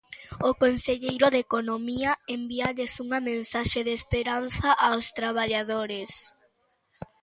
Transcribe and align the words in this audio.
O 0.49 0.51
conselleiro 0.63 1.27
de 1.33 1.39
Economía 1.47 2.11
envíalles 2.35 2.91
unha 3.05 3.19
mensaxe 3.29 3.79
de 3.87 3.93
esperanza 3.99 4.69
aos 4.87 5.05
traballadores. 5.19 6.11